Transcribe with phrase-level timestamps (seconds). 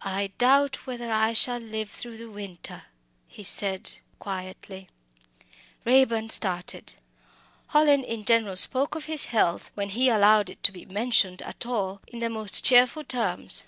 [0.00, 2.84] "I doubt whether I shall live through the winter,"
[3.28, 4.88] he said quietly.
[5.84, 6.94] Raeburn started.
[7.66, 11.66] Hallin in general spoke of his health, when he allowed it to be mentioned at
[11.66, 13.62] all, in the most cheerful terms.